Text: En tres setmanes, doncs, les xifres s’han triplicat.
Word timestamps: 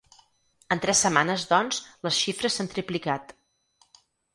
En 0.75 0.81
tres 0.85 1.01
setmanes, 1.05 1.45
doncs, 1.53 1.85
les 2.09 2.21
xifres 2.25 2.59
s’han 2.59 2.75
triplicat. 2.77 3.41